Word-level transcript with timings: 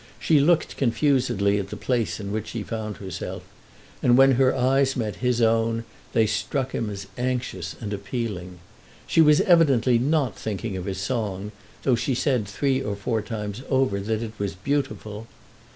She 0.19 0.39
looked 0.39 0.77
confusedly 0.77 1.59
at 1.59 1.67
the 1.69 1.77
place 1.77 2.19
in 2.19 2.31
which 2.31 2.47
she 2.47 2.63
found 2.63 2.97
herself, 2.97 3.43
and 4.01 4.17
when 4.17 4.31
her 4.31 4.55
eyes 4.55 4.95
met 4.95 5.17
his 5.17 5.43
own 5.43 5.83
they 6.13 6.25
struck 6.25 6.71
him 6.71 6.89
as 6.89 7.05
anxious 7.19 7.75
and 7.79 7.93
appealing. 7.93 8.57
She 9.05 9.21
was 9.21 9.41
evidently 9.41 9.99
not 9.99 10.35
thinking 10.35 10.75
of 10.75 10.85
his 10.85 10.97
song, 10.97 11.51
though 11.83 11.93
she 11.93 12.15
said 12.15 12.47
three 12.47 12.81
or 12.81 12.95
four 12.95 13.21
times 13.21 13.61
over 13.69 13.99
that 13.99 14.23
it 14.23 14.33
was 14.39 14.55
beautiful. 14.55 15.27